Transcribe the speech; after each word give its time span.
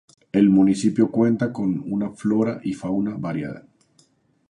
El 0.31 0.49
municipio 0.49 1.11
cuenta 1.11 1.53
con 1.53 1.83
una 1.85 2.09
flora 2.09 2.59
y 2.63 2.73
fauna 2.73 3.17
variada. 3.19 3.67